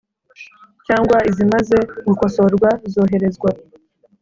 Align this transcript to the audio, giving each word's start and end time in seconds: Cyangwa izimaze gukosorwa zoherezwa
Cyangwa 0.85 1.17
izimaze 1.29 1.77
gukosorwa 2.07 2.69
zoherezwa 2.93 3.49